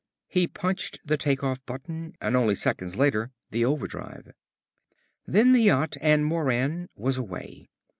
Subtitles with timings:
[0.27, 4.31] He punched the take off button and only seconds later the overdrive.
[5.27, 7.69] Then the yacht and Moran was away.